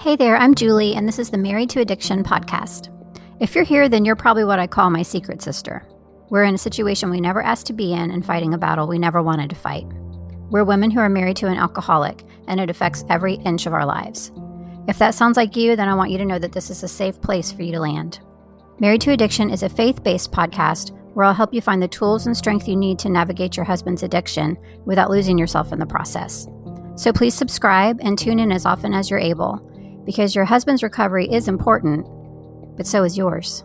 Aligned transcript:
Hey 0.00 0.14
there, 0.14 0.36
I'm 0.36 0.54
Julie, 0.54 0.94
and 0.94 1.08
this 1.08 1.18
is 1.18 1.30
the 1.30 1.38
Married 1.38 1.70
to 1.70 1.80
Addiction 1.80 2.22
podcast. 2.22 2.88
If 3.40 3.52
you're 3.56 3.64
here, 3.64 3.88
then 3.88 4.04
you're 4.04 4.14
probably 4.14 4.44
what 4.44 4.60
I 4.60 4.68
call 4.68 4.90
my 4.90 5.02
secret 5.02 5.42
sister. 5.42 5.84
We're 6.30 6.44
in 6.44 6.54
a 6.54 6.58
situation 6.58 7.10
we 7.10 7.20
never 7.20 7.42
asked 7.42 7.66
to 7.66 7.72
be 7.72 7.92
in 7.92 8.12
and 8.12 8.24
fighting 8.24 8.54
a 8.54 8.58
battle 8.58 8.86
we 8.86 8.96
never 8.96 9.20
wanted 9.20 9.50
to 9.50 9.56
fight. 9.56 9.86
We're 10.50 10.62
women 10.62 10.92
who 10.92 11.00
are 11.00 11.08
married 11.08 11.36
to 11.38 11.48
an 11.48 11.58
alcoholic, 11.58 12.22
and 12.46 12.60
it 12.60 12.70
affects 12.70 13.04
every 13.10 13.34
inch 13.44 13.66
of 13.66 13.72
our 13.72 13.84
lives. 13.84 14.30
If 14.86 15.00
that 15.00 15.16
sounds 15.16 15.36
like 15.36 15.56
you, 15.56 15.74
then 15.74 15.88
I 15.88 15.94
want 15.94 16.12
you 16.12 16.18
to 16.18 16.24
know 16.24 16.38
that 16.38 16.52
this 16.52 16.70
is 16.70 16.84
a 16.84 16.88
safe 16.88 17.20
place 17.20 17.50
for 17.50 17.62
you 17.62 17.72
to 17.72 17.80
land. 17.80 18.20
Married 18.78 19.00
to 19.00 19.10
Addiction 19.10 19.50
is 19.50 19.64
a 19.64 19.68
faith 19.68 20.04
based 20.04 20.30
podcast 20.30 20.96
where 21.14 21.26
I'll 21.26 21.34
help 21.34 21.52
you 21.52 21.60
find 21.60 21.82
the 21.82 21.88
tools 21.88 22.24
and 22.24 22.36
strength 22.36 22.68
you 22.68 22.76
need 22.76 23.00
to 23.00 23.08
navigate 23.08 23.56
your 23.56 23.64
husband's 23.64 24.04
addiction 24.04 24.58
without 24.84 25.10
losing 25.10 25.36
yourself 25.38 25.72
in 25.72 25.80
the 25.80 25.86
process. 25.86 26.46
So 26.94 27.12
please 27.12 27.34
subscribe 27.34 27.98
and 28.00 28.16
tune 28.16 28.38
in 28.38 28.52
as 28.52 28.64
often 28.64 28.94
as 28.94 29.10
you're 29.10 29.18
able, 29.18 29.60
because 30.08 30.34
your 30.34 30.46
husband's 30.46 30.82
recovery 30.82 31.30
is 31.30 31.48
important, 31.48 32.06
but 32.78 32.86
so 32.86 33.04
is 33.04 33.18
yours. 33.18 33.62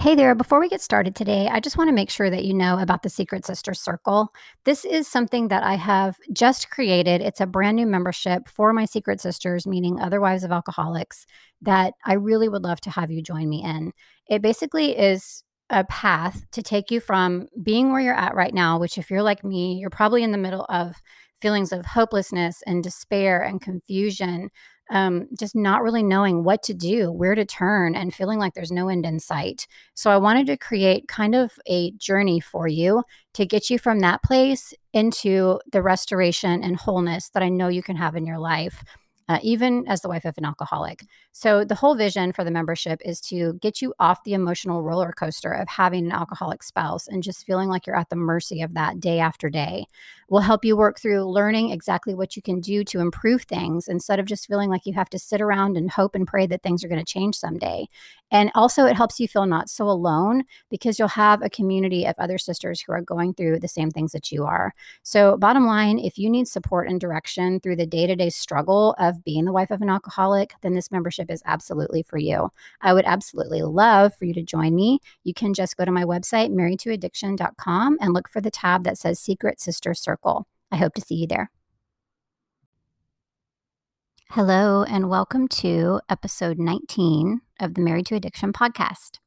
Hey 0.00 0.14
there, 0.14 0.34
before 0.34 0.60
we 0.60 0.70
get 0.70 0.80
started 0.80 1.14
today, 1.14 1.48
I 1.48 1.60
just 1.60 1.76
want 1.76 1.88
to 1.88 1.92
make 1.92 2.08
sure 2.08 2.30
that 2.30 2.46
you 2.46 2.54
know 2.54 2.78
about 2.78 3.02
the 3.02 3.10
Secret 3.10 3.44
Sister 3.44 3.74
Circle. 3.74 4.30
This 4.64 4.86
is 4.86 5.06
something 5.06 5.48
that 5.48 5.62
I 5.62 5.74
have 5.74 6.16
just 6.32 6.70
created. 6.70 7.20
It's 7.20 7.42
a 7.42 7.46
brand 7.46 7.76
new 7.76 7.86
membership 7.86 8.48
for 8.48 8.72
my 8.72 8.86
Secret 8.86 9.20
Sisters, 9.20 9.66
meaning 9.66 10.00
other 10.00 10.22
wives 10.22 10.42
of 10.42 10.52
alcoholics, 10.52 11.26
that 11.60 11.92
I 12.06 12.14
really 12.14 12.48
would 12.48 12.64
love 12.64 12.80
to 12.82 12.90
have 12.90 13.10
you 13.10 13.22
join 13.22 13.46
me 13.50 13.62
in. 13.62 13.92
It 14.26 14.40
basically 14.40 14.96
is 14.96 15.44
a 15.70 15.84
path 15.84 16.44
to 16.52 16.62
take 16.62 16.90
you 16.90 17.00
from 17.00 17.48
being 17.62 17.92
where 17.92 18.00
you're 18.00 18.14
at 18.14 18.34
right 18.34 18.54
now, 18.54 18.78
which, 18.78 18.98
if 18.98 19.10
you're 19.10 19.22
like 19.22 19.44
me, 19.44 19.74
you're 19.74 19.90
probably 19.90 20.22
in 20.22 20.32
the 20.32 20.38
middle 20.38 20.64
of 20.68 20.94
feelings 21.40 21.72
of 21.72 21.86
hopelessness 21.86 22.62
and 22.66 22.82
despair 22.82 23.42
and 23.42 23.60
confusion 23.60 24.50
um, 24.90 25.28
just 25.38 25.54
not 25.54 25.82
really 25.82 26.02
knowing 26.02 26.44
what 26.44 26.62
to 26.64 26.74
do, 26.74 27.12
where 27.12 27.34
to 27.34 27.44
turn, 27.44 27.94
and 27.94 28.14
feeling 28.14 28.38
like 28.38 28.54
there's 28.54 28.72
no 28.72 28.88
end 28.88 29.04
in 29.04 29.20
sight. 29.20 29.66
So 29.94 30.10
I 30.10 30.16
wanted 30.16 30.46
to 30.46 30.56
create 30.56 31.08
kind 31.08 31.34
of 31.34 31.52
a 31.66 31.92
journey 31.92 32.40
for 32.40 32.66
you 32.66 33.02
to 33.34 33.44
get 33.44 33.70
you 33.70 33.78
from 33.78 34.00
that 34.00 34.22
place 34.22 34.72
into 34.92 35.60
the 35.70 35.82
restoration 35.82 36.62
and 36.62 36.76
wholeness 36.76 37.30
that 37.30 37.42
I 37.42 37.48
know 37.48 37.68
you 37.68 37.82
can 37.82 37.96
have 37.96 38.16
in 38.16 38.26
your 38.26 38.38
life 38.38 38.82
uh, 39.28 39.38
even 39.42 39.86
as 39.86 40.00
the 40.00 40.08
wife 40.08 40.24
of 40.24 40.36
an 40.38 40.44
alcoholic. 40.44 41.04
So, 41.32 41.64
the 41.64 41.74
whole 41.74 41.94
vision 41.94 42.32
for 42.32 42.44
the 42.44 42.50
membership 42.50 43.00
is 43.04 43.20
to 43.22 43.54
get 43.54 43.82
you 43.82 43.94
off 43.98 44.24
the 44.24 44.34
emotional 44.34 44.82
roller 44.82 45.12
coaster 45.12 45.52
of 45.52 45.68
having 45.68 46.06
an 46.06 46.12
alcoholic 46.12 46.62
spouse 46.62 47.06
and 47.06 47.22
just 47.22 47.46
feeling 47.46 47.68
like 47.68 47.86
you're 47.86 47.96
at 47.96 48.08
the 48.08 48.16
mercy 48.16 48.62
of 48.62 48.74
that 48.74 49.00
day 49.00 49.18
after 49.20 49.50
day. 49.50 49.86
We'll 50.30 50.42
help 50.42 50.64
you 50.64 50.76
work 50.76 50.98
through 50.98 51.24
learning 51.24 51.70
exactly 51.70 52.14
what 52.14 52.36
you 52.36 52.42
can 52.42 52.60
do 52.60 52.84
to 52.84 53.00
improve 53.00 53.42
things 53.42 53.88
instead 53.88 54.18
of 54.18 54.26
just 54.26 54.46
feeling 54.46 54.68
like 54.68 54.84
you 54.84 54.92
have 54.92 55.08
to 55.10 55.18
sit 55.18 55.40
around 55.40 55.76
and 55.76 55.90
hope 55.90 56.14
and 56.14 56.26
pray 56.26 56.46
that 56.46 56.62
things 56.62 56.84
are 56.84 56.88
going 56.88 57.02
to 57.02 57.12
change 57.12 57.34
someday. 57.34 57.88
And 58.30 58.50
also, 58.54 58.84
it 58.84 58.96
helps 58.96 59.18
you 59.18 59.26
feel 59.26 59.46
not 59.46 59.70
so 59.70 59.88
alone 59.88 60.44
because 60.70 60.98
you'll 60.98 61.08
have 61.08 61.40
a 61.40 61.48
community 61.48 62.04
of 62.04 62.14
other 62.18 62.36
sisters 62.36 62.80
who 62.80 62.92
are 62.92 63.00
going 63.00 63.32
through 63.32 63.60
the 63.60 63.68
same 63.68 63.90
things 63.90 64.12
that 64.12 64.30
you 64.30 64.44
are. 64.44 64.74
So, 65.02 65.38
bottom 65.38 65.66
line, 65.66 65.98
if 65.98 66.18
you 66.18 66.28
need 66.28 66.46
support 66.46 66.88
and 66.88 67.00
direction 67.00 67.58
through 67.60 67.76
the 67.76 67.86
day 67.86 68.06
to 68.06 68.14
day 68.14 68.28
struggle 68.28 68.94
of 68.98 69.17
being 69.24 69.44
the 69.44 69.52
wife 69.52 69.70
of 69.70 69.82
an 69.82 69.90
alcoholic, 69.90 70.54
then 70.62 70.74
this 70.74 70.90
membership 70.90 71.30
is 71.30 71.42
absolutely 71.44 72.02
for 72.02 72.18
you. 72.18 72.50
I 72.80 72.92
would 72.92 73.04
absolutely 73.04 73.62
love 73.62 74.14
for 74.14 74.24
you 74.24 74.34
to 74.34 74.42
join 74.42 74.74
me. 74.74 75.00
You 75.24 75.34
can 75.34 75.54
just 75.54 75.76
go 75.76 75.84
to 75.84 75.92
my 75.92 76.04
website, 76.04 76.50
marriedtoaddiction.com, 76.50 77.98
and 78.00 78.12
look 78.12 78.28
for 78.28 78.40
the 78.40 78.50
tab 78.50 78.84
that 78.84 78.98
says 78.98 79.18
Secret 79.18 79.60
Sister 79.60 79.94
Circle. 79.94 80.46
I 80.70 80.76
hope 80.76 80.94
to 80.94 81.00
see 81.00 81.16
you 81.16 81.26
there. 81.26 81.50
Hello, 84.32 84.82
and 84.82 85.08
welcome 85.08 85.48
to 85.48 86.00
episode 86.10 86.58
19 86.58 87.40
of 87.60 87.74
the 87.74 87.80
Married 87.80 88.06
to 88.06 88.14
Addiction 88.14 88.52
podcast. 88.52 89.20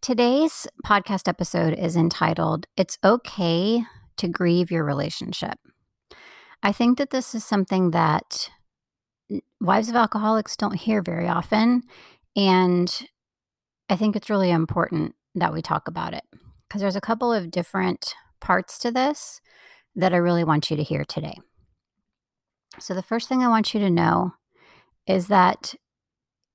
Today's 0.00 0.68
podcast 0.84 1.26
episode 1.26 1.74
is 1.74 1.96
entitled 1.96 2.66
It's 2.76 2.98
Okay 3.02 3.82
to 4.18 4.28
Grieve 4.28 4.70
Your 4.70 4.84
Relationship. 4.84 5.58
I 6.62 6.72
think 6.72 6.96
that 6.98 7.10
this 7.10 7.34
is 7.34 7.44
something 7.44 7.90
that 7.90 8.50
wives 9.60 9.88
of 9.88 9.96
alcoholics 9.96 10.56
don't 10.56 10.74
hear 10.74 11.02
very 11.02 11.28
often. 11.28 11.82
And 12.36 13.08
I 13.88 13.96
think 13.96 14.16
it's 14.16 14.30
really 14.30 14.50
important 14.50 15.14
that 15.34 15.52
we 15.52 15.62
talk 15.62 15.88
about 15.88 16.14
it 16.14 16.24
because 16.68 16.80
there's 16.80 16.96
a 16.96 17.00
couple 17.00 17.32
of 17.32 17.50
different 17.50 18.14
parts 18.40 18.78
to 18.80 18.90
this 18.90 19.40
that 19.96 20.12
I 20.12 20.18
really 20.18 20.44
want 20.44 20.70
you 20.70 20.76
to 20.76 20.82
hear 20.82 21.04
today. 21.04 21.38
So, 22.78 22.94
the 22.94 23.02
first 23.02 23.28
thing 23.28 23.42
I 23.42 23.48
want 23.48 23.72
you 23.72 23.80
to 23.80 23.90
know 23.90 24.34
is 25.06 25.28
that 25.28 25.74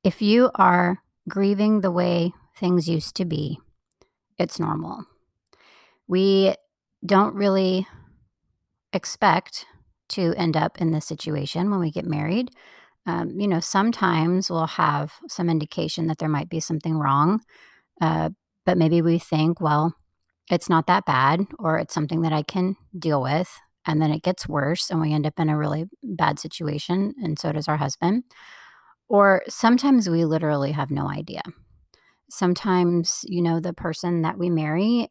if 0.03 0.21
you 0.21 0.51
are 0.55 0.99
grieving 1.29 1.81
the 1.81 1.91
way 1.91 2.33
things 2.57 2.89
used 2.89 3.15
to 3.15 3.25
be, 3.25 3.59
it's 4.37 4.59
normal. 4.59 5.05
We 6.07 6.55
don't 7.05 7.35
really 7.35 7.87
expect 8.91 9.65
to 10.09 10.33
end 10.35 10.57
up 10.57 10.79
in 10.79 10.91
this 10.91 11.05
situation 11.05 11.69
when 11.69 11.79
we 11.79 11.91
get 11.91 12.05
married. 12.05 12.51
Um, 13.05 13.39
you 13.39 13.47
know, 13.47 13.59
sometimes 13.59 14.49
we'll 14.49 14.67
have 14.67 15.13
some 15.27 15.49
indication 15.49 16.07
that 16.07 16.17
there 16.17 16.29
might 16.29 16.49
be 16.49 16.59
something 16.59 16.95
wrong, 16.95 17.41
uh, 18.01 18.29
but 18.65 18.77
maybe 18.77 19.01
we 19.01 19.17
think, 19.17 19.61
well, 19.61 19.95
it's 20.51 20.69
not 20.69 20.87
that 20.87 21.05
bad, 21.05 21.45
or 21.59 21.77
it's 21.77 21.93
something 21.93 22.21
that 22.21 22.33
I 22.33 22.43
can 22.43 22.75
deal 22.97 23.21
with 23.21 23.49
and 23.89 24.01
then 24.01 24.11
it 24.11 24.21
gets 24.21 24.47
worse 24.47 24.89
and 24.89 25.01
we 25.01 25.13
end 25.13 25.25
up 25.25 25.39
in 25.39 25.49
a 25.49 25.57
really 25.57 25.85
bad 26.03 26.39
situation 26.39 27.13
and 27.21 27.39
so 27.39 27.51
does 27.51 27.67
our 27.67 27.77
husband 27.77 28.23
or 29.07 29.41
sometimes 29.47 30.09
we 30.09 30.25
literally 30.25 30.71
have 30.71 30.91
no 30.91 31.09
idea 31.09 31.41
sometimes 32.29 33.21
you 33.23 33.41
know 33.41 33.59
the 33.59 33.73
person 33.73 34.21
that 34.21 34.37
we 34.37 34.49
marry 34.49 35.09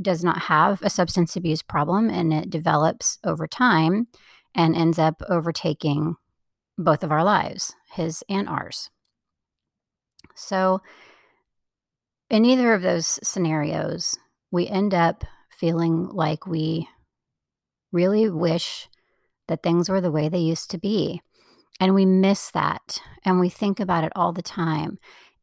does 0.00 0.22
not 0.22 0.42
have 0.42 0.80
a 0.82 0.90
substance 0.90 1.36
abuse 1.36 1.62
problem 1.62 2.10
and 2.10 2.32
it 2.32 2.50
develops 2.50 3.18
over 3.24 3.46
time 3.46 4.08
and 4.54 4.74
ends 4.74 4.98
up 4.98 5.22
overtaking 5.28 6.16
both 6.78 7.02
of 7.02 7.12
our 7.12 7.24
lives 7.24 7.74
his 7.92 8.22
and 8.28 8.48
ours 8.48 8.90
so 10.34 10.80
in 12.28 12.44
either 12.44 12.74
of 12.74 12.82
those 12.82 13.18
scenarios 13.22 14.18
we 14.50 14.66
end 14.66 14.92
up 14.92 15.24
feeling 15.50 16.08
like 16.08 16.46
we 16.46 16.88
really 17.92 18.28
wish 18.28 18.88
that 19.48 19.62
things 19.62 19.88
were 19.88 20.00
the 20.00 20.12
way 20.12 20.28
they 20.28 20.38
used 20.38 20.70
to 20.70 20.78
be. 20.78 21.20
And 21.80 21.94
we 21.94 22.06
miss 22.06 22.50
that 22.52 23.00
and 23.24 23.38
we 23.38 23.48
think 23.48 23.80
about 23.80 24.04
it 24.04 24.12
all 24.16 24.32
the 24.32 24.42
time 24.42 24.98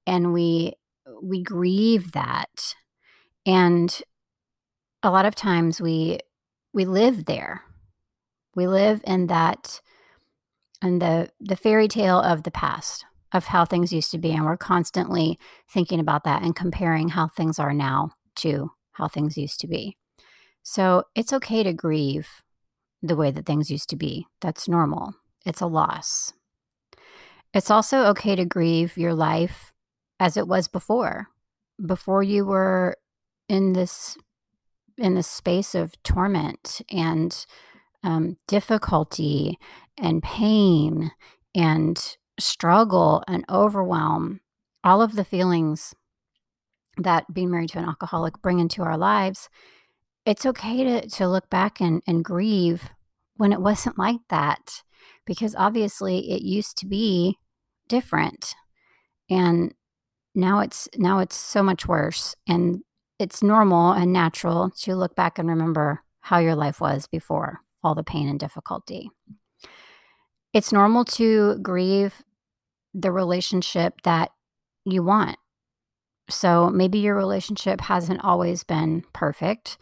and 0.08 0.34
we 0.34 0.74
we 1.22 1.44
grieve 1.44 2.14
that. 2.14 2.76
And 3.46 4.02
a 5.04 5.12
lot 5.12 5.26
of 5.26 5.36
times 5.36 5.82
we 5.82 6.20
we 6.74 6.86
live 6.86 7.26
there. 7.26 7.62
We 8.56 8.68
live 8.68 9.02
in 9.06 9.28
that 9.28 9.82
in 10.82 11.00
the 11.00 11.30
the 11.40 11.58
fairy 11.58 11.88
tale 11.88 12.20
of 12.20 12.44
the 12.44 12.52
past 12.52 13.06
of 13.34 13.46
how 13.46 13.66
things 13.66 13.92
used 13.92 14.12
to 14.12 14.18
be 14.18 14.32
and 14.32 14.46
we're 14.46 14.58
constantly 14.58 15.40
thinking 15.68 16.00
about 16.00 16.24
that 16.24 16.44
and 16.44 16.56
comparing 16.56 17.10
how 17.10 17.28
things 17.28 17.60
are 17.60 17.74
now 17.74 18.12
to 18.36 18.72
how 18.94 19.08
things 19.08 19.38
used 19.38 19.60
to 19.60 19.68
be. 19.68 19.98
So 20.62 21.04
it's 21.16 21.34
okay 21.34 21.64
to 21.64 21.74
grieve 21.74 22.28
the 23.02 23.16
way 23.16 23.32
that 23.32 23.46
things 23.46 23.70
used 23.70 23.90
to 23.90 23.96
be. 23.96 24.28
That's 24.40 24.70
normal. 24.70 25.16
It's 25.46 25.62
a 25.62 25.68
loss. 25.68 26.32
It's 27.54 27.70
also 27.70 28.06
okay 28.06 28.36
to 28.36 28.46
grieve 28.46 28.98
your 28.98 29.14
life 29.14 29.74
as 30.20 30.38
it 30.38 30.48
was 30.48 30.68
before, 30.68 31.28
before 31.86 32.24
you 32.24 32.46
were 32.46 32.96
in 33.50 33.74
this 33.74 34.18
in 34.98 35.16
the 35.16 35.24
space 35.24 35.76
of 35.76 36.02
torment 36.04 36.82
and 36.92 37.46
um, 38.04 38.38
difficulty 38.48 39.58
and 39.98 40.22
pain 40.22 41.12
and 41.56 42.18
struggle 42.40 43.24
and 43.28 43.46
overwhelm. 43.50 44.42
All 44.84 45.02
of 45.02 45.16
the 45.16 45.24
feelings 45.24 45.96
that 46.98 47.34
being 47.34 47.50
married 47.50 47.70
to 47.70 47.80
an 47.80 47.86
alcoholic 47.86 48.42
bring 48.42 48.60
into 48.60 48.84
our 48.84 48.98
lives 48.98 49.50
it's 50.26 50.46
okay 50.46 50.84
to 50.84 51.08
to 51.10 51.28
look 51.28 51.50
back 51.50 51.82
and 51.82 52.02
and 52.08 52.24
grieve 52.24 52.90
when 53.36 53.52
it 53.52 53.62
wasn't 53.62 53.98
like 53.98 54.22
that 54.30 54.84
because 55.26 55.56
obviously 55.56 56.32
it 56.32 56.42
used 56.42 56.78
to 56.78 56.86
be 56.86 57.38
different 57.88 58.56
and 59.30 59.74
now 60.36 60.60
it's 60.60 60.88
now 60.98 61.20
it's 61.20 61.36
so 61.36 61.62
much 61.62 61.88
worse 61.88 62.36
and 62.48 62.82
it's 63.24 63.42
normal 63.42 63.92
and 63.92 64.14
natural 64.14 64.70
to 64.70 64.96
look 64.96 65.16
back 65.16 65.40
and 65.40 65.50
remember 65.50 66.02
how 66.22 66.40
your 66.40 66.56
life 66.56 66.80
was 66.80 67.08
before 67.08 67.60
all 67.84 67.96
the 67.96 68.04
pain 68.04 68.28
and 68.28 68.40
difficulty 68.40 69.10
it's 70.54 70.72
normal 70.72 71.04
to 71.04 71.58
grieve 71.62 72.24
the 72.94 73.12
relationship 73.12 74.02
that 74.04 74.32
you 74.86 75.02
want 75.02 75.38
so 76.30 76.70
maybe 76.70 77.00
your 77.00 77.16
relationship 77.16 77.82
hasn't 77.82 78.24
always 78.24 78.64
been 78.64 79.04
perfect 79.14 79.78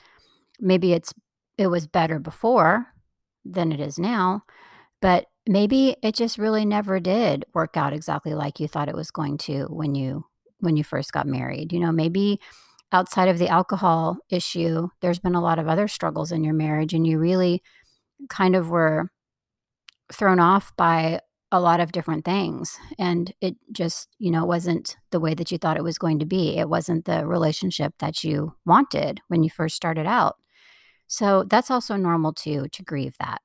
maybe 0.60 0.94
it's 0.94 1.14
it 1.58 1.68
was 1.68 1.88
better 1.88 2.20
before 2.20 2.88
than 3.46 3.72
it 3.72 3.80
is 3.80 4.00
now, 4.00 4.44
but 5.02 5.28
maybe 5.48 5.96
it 6.02 6.16
just 6.16 6.38
really 6.38 6.66
never 6.66 7.00
did 7.00 7.46
work 7.54 7.76
out 7.76 7.94
exactly 7.94 8.34
like 8.34 8.60
you 8.60 8.68
thought 8.68 8.90
it 8.90 8.96
was 8.96 9.12
going 9.12 9.38
to 9.38 9.66
when 9.66 9.96
you 9.96 10.26
when 10.60 10.78
you 10.78 10.84
first 10.84 11.12
got 11.12 11.28
married. 11.28 11.74
You 11.74 11.80
know, 11.80 11.92
maybe 11.92 12.40
outside 12.92 13.28
of 13.28 13.38
the 13.38 13.48
alcohol 13.48 14.18
issue, 14.30 14.90
there's 15.02 15.20
been 15.20 15.36
a 15.36 15.42
lot 15.42 15.60
of 15.60 15.68
other 15.68 15.88
struggles 15.88 16.32
in 16.32 16.44
your 16.44 16.54
marriage 16.54 16.94
and 16.94 17.08
you 17.08 17.18
really 17.18 17.62
kind 18.30 18.56
of 18.56 18.70
were 18.70 19.10
thrown 20.12 20.40
off 20.40 20.76
by 20.76 21.22
a 21.54 21.60
lot 21.60 21.80
of 21.80 21.92
different 21.92 22.24
things 22.24 22.78
and 22.98 23.34
it 23.42 23.56
just 23.74 24.08
you 24.20 24.32
know 24.32 24.46
wasn't 24.46 24.96
the 25.12 25.20
way 25.20 25.34
that 25.34 25.52
you 25.52 25.58
thought 25.58 25.76
it 25.78 25.84
was 25.84 25.98
going 25.98 26.20
to 26.20 26.26
be. 26.26 26.58
It 26.58 26.70
wasn't 26.70 27.06
the 27.06 27.26
relationship 27.26 27.94
that 28.00 28.24
you 28.24 28.56
wanted 28.66 29.20
when 29.28 29.44
you 29.44 29.50
first 29.50 29.76
started 29.76 30.06
out. 30.06 30.38
So 31.08 31.44
that's 31.44 31.70
also 31.70 31.98
normal 31.98 32.34
too 32.34 32.68
to 32.72 32.84
grieve 32.84 33.16
that. 33.20 33.42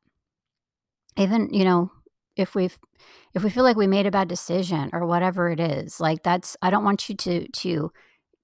Even 1.16 1.52
you 1.52 1.64
know 1.64 1.90
if 2.36 2.54
we've 2.54 2.78
if 3.34 3.42
we 3.42 3.50
feel 3.50 3.64
like 3.64 3.76
we 3.76 3.86
made 3.86 4.06
a 4.06 4.10
bad 4.10 4.28
decision 4.28 4.90
or 4.92 5.06
whatever 5.06 5.50
it 5.50 5.58
is 5.58 6.00
like 6.00 6.22
that's 6.22 6.56
i 6.62 6.70
don't 6.70 6.84
want 6.84 7.08
you 7.08 7.14
to 7.14 7.48
to 7.48 7.90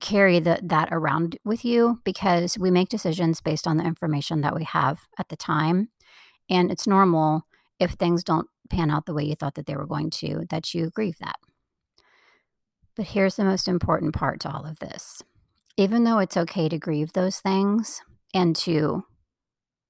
carry 0.02 0.38
the, 0.38 0.60
that 0.62 0.90
around 0.92 1.38
with 1.44 1.64
you 1.64 2.00
because 2.04 2.58
we 2.58 2.70
make 2.70 2.90
decisions 2.90 3.40
based 3.40 3.66
on 3.66 3.78
the 3.78 3.84
information 3.84 4.42
that 4.42 4.54
we 4.54 4.64
have 4.64 5.06
at 5.18 5.30
the 5.30 5.36
time 5.36 5.88
and 6.50 6.70
it's 6.70 6.86
normal 6.86 7.46
if 7.80 7.92
things 7.92 8.22
don't 8.22 8.48
pan 8.68 8.90
out 8.90 9.06
the 9.06 9.14
way 9.14 9.24
you 9.24 9.34
thought 9.34 9.54
that 9.54 9.66
they 9.66 9.76
were 9.76 9.86
going 9.86 10.10
to, 10.10 10.44
that 10.50 10.74
you 10.74 10.90
grieve 10.90 11.18
that. 11.18 11.36
But 12.96 13.06
here's 13.06 13.36
the 13.36 13.44
most 13.44 13.68
important 13.68 14.14
part 14.14 14.40
to 14.40 14.50
all 14.50 14.66
of 14.66 14.78
this. 14.78 15.22
Even 15.76 16.04
though 16.04 16.18
it's 16.18 16.36
okay 16.36 16.68
to 16.68 16.78
grieve 16.78 17.12
those 17.12 17.38
things 17.38 18.02
and 18.34 18.54
to 18.56 19.04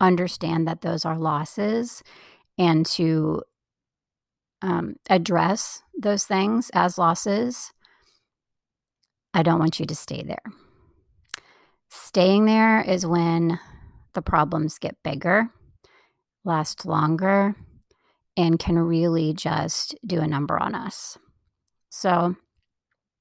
understand 0.00 0.69
that 0.69 0.82
those 0.82 1.05
are 1.05 1.19
losses 1.19 2.03
and 2.58 2.87
to 2.87 3.43
um, 4.62 4.97
address 5.11 5.82
those 5.99 6.25
things 6.25 6.70
as 6.75 6.99
losses, 6.99 7.73
I 9.34 9.43
don't 9.43 9.58
want 9.58 9.81
you 9.81 9.87
to 9.87 9.94
stay 9.94 10.23
there. 10.23 10.43
Staying 11.88 12.44
there 12.46 12.82
is 12.82 13.06
when 13.06 13.58
the 14.14 14.23
problems 14.23 14.79
get 14.79 15.02
bigger, 15.02 15.49
last 16.44 16.84
longer, 16.87 17.55
and 18.37 18.58
can 18.58 18.79
really 18.79 19.32
just 19.32 19.94
do 20.06 20.20
a 20.20 20.26
number 20.26 20.58
on 20.58 20.75
us. 20.75 21.19
So, 21.90 22.37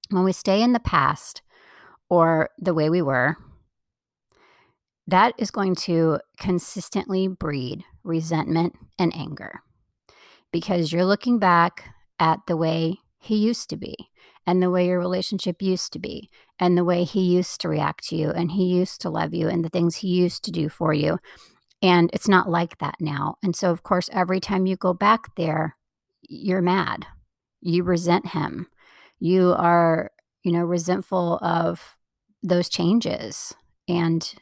when 0.09 0.23
we 0.23 0.31
stay 0.31 0.61
in 0.61 0.73
the 0.73 0.79
past 0.79 1.41
or 2.09 2.49
the 2.57 2.73
way 2.73 2.89
we 2.89 3.01
were, 3.01 3.37
that 5.07 5.33
is 5.37 5.51
going 5.51 5.75
to 5.75 6.19
consistently 6.37 7.27
breed 7.27 7.83
resentment 8.03 8.75
and 8.97 9.15
anger 9.15 9.61
because 10.51 10.91
you're 10.91 11.05
looking 11.05 11.39
back 11.39 11.89
at 12.19 12.39
the 12.47 12.57
way 12.57 12.99
he 13.21 13.37
used 13.37 13.69
to 13.69 13.77
be 13.77 13.95
and 14.45 14.61
the 14.61 14.71
way 14.71 14.87
your 14.87 14.99
relationship 14.99 15.61
used 15.61 15.93
to 15.93 15.99
be 15.99 16.29
and 16.59 16.77
the 16.77 16.83
way 16.83 17.03
he 17.03 17.21
used 17.21 17.61
to 17.61 17.69
react 17.69 18.07
to 18.07 18.15
you 18.15 18.29
and 18.31 18.51
he 18.51 18.65
used 18.65 19.01
to 19.01 19.09
love 19.09 19.33
you 19.33 19.47
and 19.47 19.63
the 19.63 19.69
things 19.69 19.97
he 19.97 20.07
used 20.07 20.43
to 20.43 20.51
do 20.51 20.67
for 20.67 20.93
you 20.93 21.17
and 21.81 22.11
it's 22.13 22.27
not 22.27 22.49
like 22.49 22.77
that 22.77 22.95
now. 22.99 23.35
And 23.41 23.55
so, 23.55 23.71
of 23.71 23.83
course, 23.83 24.09
every 24.13 24.39
time 24.39 24.65
you 24.65 24.75
go 24.75 24.93
back 24.93 25.35
there, 25.35 25.75
you're 26.21 26.61
mad. 26.61 27.05
You 27.61 27.83
resent 27.83 28.27
him. 28.27 28.67
You 29.19 29.53
are, 29.57 30.11
you 30.43 30.51
know, 30.51 30.63
resentful 30.63 31.39
of 31.41 31.97
those 32.43 32.69
changes. 32.69 33.53
And 33.87 34.33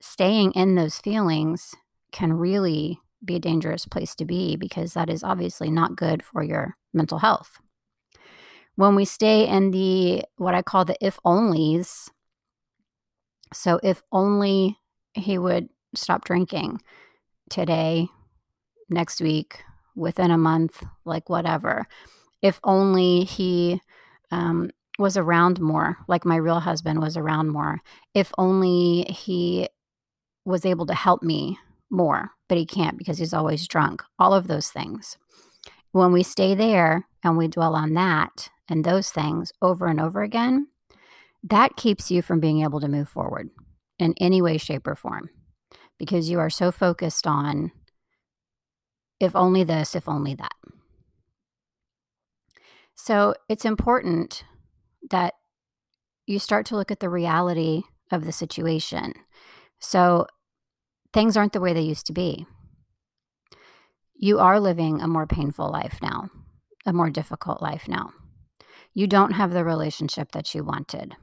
staying 0.00 0.52
in 0.52 0.74
those 0.74 0.98
feelings 0.98 1.74
can 2.12 2.32
really 2.32 3.00
be 3.24 3.36
a 3.36 3.40
dangerous 3.40 3.86
place 3.86 4.14
to 4.16 4.24
be 4.24 4.56
because 4.56 4.94
that 4.94 5.08
is 5.08 5.22
obviously 5.22 5.70
not 5.70 5.96
good 5.96 6.22
for 6.22 6.42
your 6.42 6.76
mental 6.92 7.18
health. 7.18 7.58
When 8.76 8.94
we 8.96 9.04
stay 9.04 9.46
in 9.46 9.70
the 9.70 10.24
what 10.36 10.54
I 10.54 10.62
call 10.62 10.84
the 10.84 10.96
if 11.00 11.18
onlys, 11.24 12.10
so 13.52 13.78
if 13.82 14.02
only 14.10 14.78
he 15.14 15.38
would 15.38 15.68
stop 15.94 16.24
drinking 16.24 16.80
today, 17.48 18.08
next 18.88 19.20
week, 19.20 19.62
within 19.94 20.30
a 20.30 20.38
month, 20.38 20.82
like 21.04 21.28
whatever. 21.28 21.86
If 22.42 22.60
only 22.64 23.24
he 23.24 23.80
um, 24.30 24.70
was 24.98 25.16
around 25.16 25.60
more, 25.60 25.96
like 26.08 26.24
my 26.24 26.36
real 26.36 26.60
husband 26.60 27.00
was 27.00 27.16
around 27.16 27.48
more. 27.48 27.80
If 28.14 28.32
only 28.38 29.04
he 29.08 29.68
was 30.44 30.66
able 30.66 30.86
to 30.86 30.94
help 30.94 31.22
me 31.22 31.58
more, 31.90 32.30
but 32.48 32.58
he 32.58 32.66
can't 32.66 32.98
because 32.98 33.18
he's 33.18 33.34
always 33.34 33.66
drunk. 33.66 34.02
All 34.18 34.34
of 34.34 34.46
those 34.46 34.68
things. 34.68 35.16
When 35.94 36.10
we 36.10 36.24
stay 36.24 36.56
there 36.56 37.06
and 37.22 37.38
we 37.38 37.46
dwell 37.46 37.76
on 37.76 37.94
that 37.94 38.50
and 38.68 38.82
those 38.82 39.10
things 39.10 39.52
over 39.62 39.86
and 39.86 40.00
over 40.00 40.22
again, 40.22 40.66
that 41.44 41.76
keeps 41.76 42.10
you 42.10 42.20
from 42.20 42.40
being 42.40 42.62
able 42.62 42.80
to 42.80 42.88
move 42.88 43.08
forward 43.08 43.50
in 44.00 44.12
any 44.20 44.42
way, 44.42 44.58
shape, 44.58 44.88
or 44.88 44.96
form 44.96 45.30
because 45.96 46.28
you 46.28 46.40
are 46.40 46.50
so 46.50 46.72
focused 46.72 47.28
on 47.28 47.70
if 49.20 49.36
only 49.36 49.62
this, 49.62 49.94
if 49.94 50.08
only 50.08 50.34
that. 50.34 50.56
So 52.96 53.36
it's 53.48 53.64
important 53.64 54.42
that 55.12 55.34
you 56.26 56.40
start 56.40 56.66
to 56.66 56.76
look 56.76 56.90
at 56.90 56.98
the 56.98 57.08
reality 57.08 57.82
of 58.10 58.24
the 58.24 58.32
situation. 58.32 59.14
So 59.78 60.26
things 61.12 61.36
aren't 61.36 61.52
the 61.52 61.60
way 61.60 61.72
they 61.72 61.82
used 61.82 62.06
to 62.06 62.12
be. 62.12 62.48
You 64.16 64.38
are 64.38 64.60
living 64.60 65.00
a 65.00 65.08
more 65.08 65.26
painful 65.26 65.70
life 65.70 65.98
now, 66.00 66.30
a 66.86 66.92
more 66.92 67.10
difficult 67.10 67.60
life 67.60 67.88
now. 67.88 68.12
You 68.94 69.06
don't 69.06 69.32
have 69.32 69.52
the 69.52 69.64
relationship 69.64 70.32
that 70.32 70.54
you 70.54 70.62
wanted. 70.62 71.14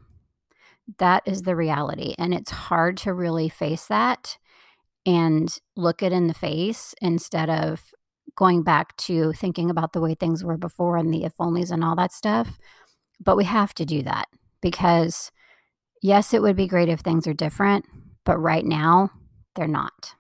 That 1.00 1.24
is 1.26 1.44
the 1.44 1.56
reality. 1.56 2.16
And 2.18 2.34
it's 2.34 2.52
hard 2.52 2.98
to 2.98 3.14
really 3.14 3.48
face 3.48 3.86
that 3.88 4.38
and 5.06 5.50
look 5.76 6.04
it 6.04 6.12
in 6.12 6.28
the 6.28 6.34
face 6.34 6.94
instead 7.02 7.50
of 7.50 7.82
going 8.36 8.64
back 8.64 8.96
to 8.98 9.34
thinking 9.34 9.70
about 9.70 9.94
the 9.94 10.02
way 10.02 10.14
things 10.14 10.44
were 10.44 10.58
before 10.58 10.98
and 10.98 11.14
the 11.14 11.24
if 11.24 11.36
onlys 11.38 11.72
and 11.72 11.84
all 11.84 11.96
that 11.96 12.12
stuff. 12.12 12.58
But 13.20 13.38
we 13.38 13.46
have 13.46 13.74
to 13.76 13.86
do 13.86 14.04
that 14.04 14.28
because, 14.62 15.32
yes, 16.02 16.34
it 16.34 16.42
would 16.42 16.56
be 16.56 16.68
great 16.68 16.90
if 16.90 17.00
things 17.00 17.26
are 17.28 17.34
different, 17.34 17.86
but 18.26 18.38
right 18.38 18.66
now 18.66 19.12
they're 19.56 19.68
not. 19.68 20.16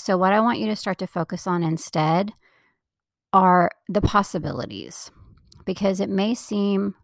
So, 0.00 0.16
what 0.16 0.32
I 0.32 0.40
want 0.40 0.58
you 0.58 0.66
to 0.66 0.76
start 0.76 0.98
to 0.98 1.06
focus 1.06 1.46
on 1.46 1.62
instead 1.62 2.32
are 3.32 3.70
the 3.88 4.00
possibilities 4.00 5.10
because 5.66 6.00
it 6.00 6.08
may 6.08 6.34
seem, 6.34 6.94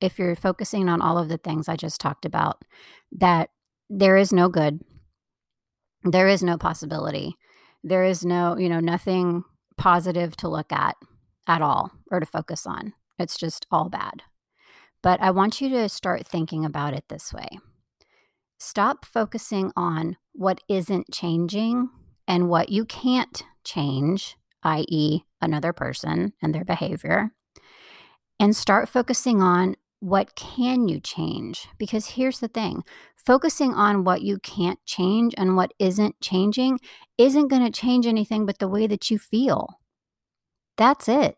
if 0.00 0.18
you're 0.18 0.36
focusing 0.36 0.88
on 0.88 1.02
all 1.02 1.18
of 1.18 1.28
the 1.28 1.38
things 1.38 1.68
I 1.68 1.76
just 1.76 2.00
talked 2.00 2.24
about, 2.24 2.62
that 3.10 3.50
there 3.90 4.16
is 4.16 4.32
no 4.32 4.48
good 4.48 4.80
there 6.04 6.28
is 6.28 6.44
no 6.44 6.56
possibility. 6.56 7.36
There 7.82 8.04
is 8.04 8.24
no, 8.24 8.56
you 8.56 8.68
know, 8.68 8.78
nothing 8.78 9.42
positive 9.76 10.36
to 10.36 10.48
look 10.48 10.72
at 10.72 10.96
at 11.48 11.60
all 11.60 11.90
or 12.10 12.20
to 12.20 12.26
focus 12.26 12.66
on. 12.66 12.92
It's 13.18 13.36
just 13.36 13.66
all 13.70 13.88
bad. 13.88 14.22
But 15.02 15.20
I 15.20 15.32
want 15.32 15.60
you 15.60 15.68
to 15.70 15.88
start 15.88 16.24
thinking 16.26 16.64
about 16.64 16.94
it 16.94 17.04
this 17.08 17.32
way 17.32 17.48
stop 18.60 19.04
focusing 19.04 19.72
on 19.76 20.16
what 20.32 20.60
isn't 20.68 21.12
changing 21.12 21.90
and 22.28 22.48
what 22.48 22.68
you 22.68 22.84
can't 22.84 23.42
change, 23.64 24.36
i.e., 24.62 25.22
another 25.40 25.72
person 25.72 26.34
and 26.42 26.54
their 26.54 26.64
behavior, 26.64 27.32
and 28.38 28.54
start 28.54 28.88
focusing 28.88 29.40
on 29.42 29.74
what 30.00 30.36
can 30.36 30.86
you 30.86 31.00
change? 31.00 31.66
Because 31.78 32.10
here's 32.10 32.38
the 32.38 32.46
thing 32.46 32.84
focusing 33.16 33.74
on 33.74 34.04
what 34.04 34.22
you 34.22 34.38
can't 34.38 34.78
change 34.86 35.34
and 35.36 35.56
what 35.56 35.74
isn't 35.78 36.20
changing 36.20 36.78
isn't 37.18 37.48
going 37.48 37.64
to 37.64 37.80
change 37.80 38.06
anything 38.06 38.46
but 38.46 38.58
the 38.58 38.68
way 38.68 38.86
that 38.86 39.10
you 39.10 39.18
feel. 39.18 39.80
That's 40.76 41.08
it. 41.08 41.36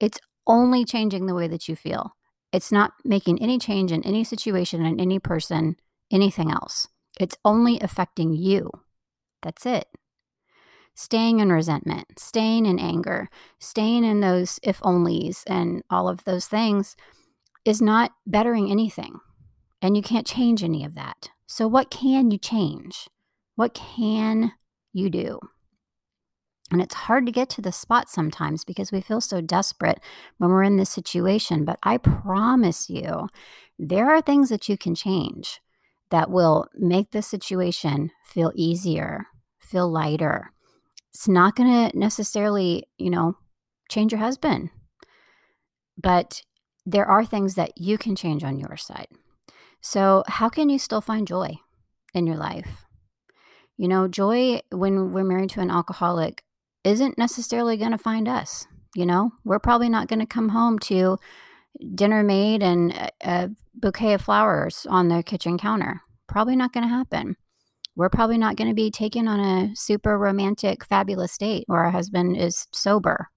It's 0.00 0.18
only 0.46 0.84
changing 0.84 1.26
the 1.26 1.34
way 1.34 1.46
that 1.46 1.68
you 1.68 1.76
feel. 1.76 2.10
It's 2.52 2.72
not 2.72 2.92
making 3.04 3.40
any 3.40 3.58
change 3.58 3.92
in 3.92 4.04
any 4.04 4.24
situation 4.24 4.84
and 4.84 5.00
any 5.00 5.18
person, 5.18 5.76
anything 6.10 6.50
else. 6.50 6.88
It's 7.20 7.36
only 7.44 7.78
affecting 7.80 8.32
you. 8.34 8.70
That's 9.42 9.64
it. 9.64 9.86
Staying 10.94 11.40
in 11.40 11.50
resentment, 11.50 12.18
staying 12.18 12.66
in 12.66 12.78
anger, 12.78 13.28
staying 13.58 14.04
in 14.04 14.20
those 14.20 14.60
if 14.62 14.80
onlys 14.80 15.42
and 15.46 15.82
all 15.90 16.08
of 16.08 16.24
those 16.24 16.46
things 16.46 16.96
is 17.64 17.80
not 17.82 18.12
bettering 18.26 18.70
anything. 18.70 19.20
And 19.80 19.96
you 19.96 20.02
can't 20.02 20.26
change 20.26 20.62
any 20.62 20.84
of 20.84 20.94
that. 20.94 21.30
So, 21.46 21.66
what 21.66 21.90
can 21.90 22.30
you 22.30 22.38
change? 22.38 23.08
What 23.56 23.74
can 23.74 24.52
you 24.92 25.10
do? 25.10 25.40
And 26.70 26.80
it's 26.80 26.94
hard 26.94 27.26
to 27.26 27.32
get 27.32 27.50
to 27.50 27.62
the 27.62 27.72
spot 27.72 28.08
sometimes 28.08 28.64
because 28.64 28.92
we 28.92 29.00
feel 29.00 29.20
so 29.20 29.40
desperate 29.40 30.00
when 30.38 30.50
we're 30.50 30.62
in 30.62 30.76
this 30.78 30.90
situation. 30.90 31.64
But 31.64 31.78
I 31.82 31.98
promise 31.98 32.88
you, 32.88 33.28
there 33.78 34.10
are 34.10 34.22
things 34.22 34.48
that 34.50 34.68
you 34.68 34.78
can 34.78 34.94
change. 34.94 35.60
that 36.10 36.30
will 36.30 36.66
make 36.74 37.10
the 37.10 37.22
situation 37.22 38.10
feel 38.24 38.52
easier, 38.54 39.26
feel 39.58 39.90
lighter. 39.90 40.52
It's 41.14 41.28
not 41.28 41.56
going 41.56 41.90
to 41.90 41.98
necessarily, 41.98 42.88
you 42.98 43.10
know, 43.10 43.36
change 43.90 44.12
your 44.12 44.20
husband, 44.20 44.70
but 46.00 46.42
there 46.86 47.06
are 47.06 47.24
things 47.24 47.54
that 47.54 47.72
you 47.76 47.98
can 47.98 48.16
change 48.16 48.42
on 48.42 48.58
your 48.58 48.76
side. 48.76 49.08
So, 49.80 50.22
how 50.26 50.48
can 50.48 50.68
you 50.68 50.78
still 50.78 51.00
find 51.00 51.26
joy 51.26 51.58
in 52.14 52.26
your 52.26 52.36
life? 52.36 52.84
You 53.76 53.88
know, 53.88 54.08
joy 54.08 54.60
when 54.70 55.12
we're 55.12 55.24
married 55.24 55.50
to 55.50 55.60
an 55.60 55.70
alcoholic 55.70 56.44
isn't 56.84 57.18
necessarily 57.18 57.76
going 57.76 57.90
to 57.90 57.98
find 57.98 58.28
us. 58.28 58.66
You 58.94 59.06
know, 59.06 59.32
we're 59.44 59.58
probably 59.58 59.88
not 59.88 60.08
going 60.08 60.20
to 60.20 60.26
come 60.26 60.50
home 60.50 60.78
to 60.80 61.18
dinner 61.94 62.22
made 62.22 62.62
and 62.62 63.10
a 63.22 63.50
bouquet 63.74 64.14
of 64.14 64.22
flowers 64.22 64.86
on 64.88 65.08
the 65.08 65.22
kitchen 65.22 65.58
counter. 65.58 66.00
Probably 66.26 66.56
not 66.56 66.72
going 66.72 66.84
to 66.84 66.94
happen. 66.94 67.36
We're 67.94 68.08
probably 68.08 68.38
not 68.38 68.56
going 68.56 68.68
to 68.68 68.74
be 68.74 68.90
taken 68.90 69.28
on 69.28 69.40
a 69.40 69.76
super 69.76 70.18
romantic, 70.18 70.84
fabulous 70.84 71.36
date 71.36 71.64
where 71.66 71.84
our 71.84 71.90
husband 71.90 72.36
is 72.36 72.66
sober. 72.72 73.28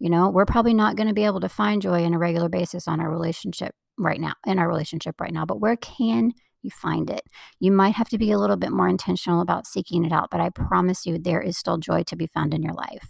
You 0.00 0.10
know, 0.10 0.30
we're 0.30 0.46
probably 0.46 0.74
not 0.74 0.96
going 0.96 1.06
to 1.06 1.14
be 1.14 1.24
able 1.24 1.40
to 1.40 1.48
find 1.48 1.80
joy 1.80 2.04
on 2.04 2.14
a 2.14 2.18
regular 2.18 2.48
basis 2.48 2.88
on 2.88 3.00
our 3.00 3.08
relationship 3.08 3.74
right 3.96 4.20
now, 4.20 4.34
in 4.44 4.58
our 4.58 4.68
relationship 4.68 5.20
right 5.20 5.32
now. 5.32 5.46
But 5.46 5.60
where 5.60 5.76
can 5.76 6.32
you 6.62 6.70
find 6.70 7.08
it? 7.08 7.22
You 7.60 7.70
might 7.70 7.94
have 7.94 8.08
to 8.08 8.18
be 8.18 8.32
a 8.32 8.38
little 8.38 8.56
bit 8.56 8.72
more 8.72 8.88
intentional 8.88 9.40
about 9.40 9.66
seeking 9.66 10.04
it 10.04 10.12
out, 10.12 10.30
but 10.30 10.40
I 10.40 10.50
promise 10.50 11.06
you, 11.06 11.18
there 11.18 11.40
is 11.40 11.56
still 11.56 11.78
joy 11.78 12.02
to 12.04 12.16
be 12.16 12.26
found 12.26 12.52
in 12.52 12.62
your 12.62 12.74
life. 12.74 13.08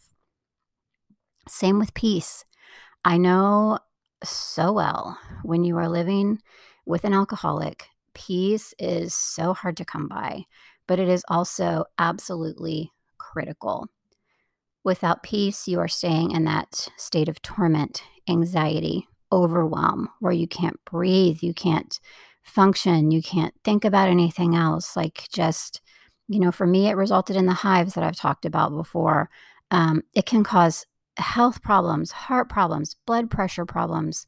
Same 1.49 1.79
with 1.79 1.95
peace. 1.95 2.45
I 3.05 3.17
know 3.17 3.79
so 4.23 4.73
well 4.73 5.19
when 5.43 5.65
you 5.65 5.77
are 5.79 5.89
living 5.89 6.41
with 6.87 7.05
an 7.05 7.15
alcoholic, 7.15 7.87
peace 8.15 8.75
is 8.79 9.15
so 9.15 9.55
hard 9.55 9.77
to 9.79 9.85
come 9.85 10.09
by, 10.09 10.45
but 10.87 10.99
it 10.99 11.09
is 11.09 11.25
also 11.29 11.85
absolutely 11.99 12.93
critical. 13.19 13.87
Without 14.85 15.23
peace, 15.23 15.67
you 15.67 15.81
are 15.81 15.89
staying 15.89 16.33
in 16.33 16.45
that 16.45 16.89
state 16.97 17.29
of 17.29 17.41
torment, 17.41 18.03
anxiety, 18.29 19.09
overwhelm, 19.33 20.09
where 20.21 20.33
you 20.33 20.47
can't 20.47 20.79
breathe, 20.85 21.39
you 21.43 21.55
can't 21.55 21.99
function, 22.43 23.11
you 23.11 23.23
can't 23.23 23.55
think 23.65 23.85
about 23.85 24.09
anything 24.09 24.55
else. 24.55 24.95
Like, 24.95 25.27
just, 25.33 25.81
you 26.29 26.39
know, 26.39 26.53
for 26.53 26.67
me, 26.67 26.89
it 26.89 26.97
resulted 26.97 27.35
in 27.35 27.47
the 27.47 27.55
hives 27.55 27.95
that 27.95 28.05
I've 28.05 28.17
talked 28.17 28.45
about 28.45 28.73
before. 28.73 29.31
Um, 29.71 30.03
it 30.15 30.27
can 30.27 30.45
cause 30.45 30.87
health 31.17 31.63
problems, 31.63 32.13
heart 32.13 32.49
problems, 32.49 32.97
blood 33.07 33.31
pressure 33.31 33.65
problems, 33.65 34.27